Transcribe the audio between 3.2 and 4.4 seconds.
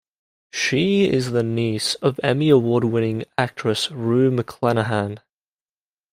actress Rue